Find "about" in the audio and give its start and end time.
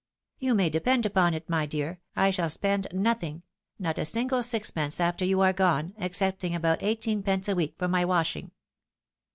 6.55-6.81